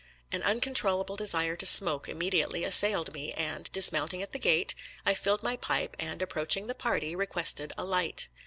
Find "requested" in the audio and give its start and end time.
7.15-7.71